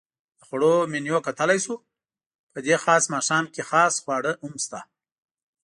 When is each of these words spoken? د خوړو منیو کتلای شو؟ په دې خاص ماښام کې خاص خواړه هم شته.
د 0.37 0.39
خوړو 0.47 0.73
منیو 0.93 1.17
کتلای 1.27 1.59
شو؟ 1.65 1.75
په 2.51 2.59
دې 2.65 2.75
خاص 2.83 3.03
ماښام 3.13 3.45
کې 3.53 3.61
خاص 3.69 3.93
خواړه 4.03 4.31
هم 4.43 4.53
شته. 4.63 4.79